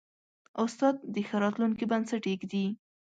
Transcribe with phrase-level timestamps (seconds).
[0.63, 2.65] استاد د ښه راتلونکي بنسټ ایږدي.